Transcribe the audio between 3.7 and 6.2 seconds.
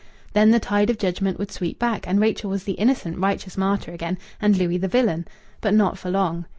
again, and Louis the villain. But not for